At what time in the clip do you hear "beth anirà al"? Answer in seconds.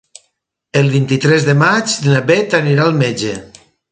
2.31-2.99